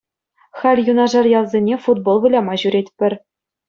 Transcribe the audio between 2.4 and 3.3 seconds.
ҫӳретпӗр.